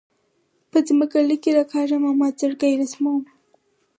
په 0.71 0.77
ځمکه 0.87 1.17
لیکې 1.29 1.51
راکاږم 1.57 2.01
او 2.09 2.13
مات 2.19 2.35
زړګۍ 2.41 2.73
رسموم 2.81 3.21